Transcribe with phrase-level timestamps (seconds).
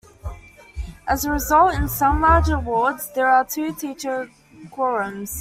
[1.07, 4.31] As a result, in some larger wards there are two teacher
[4.71, 5.39] quorums.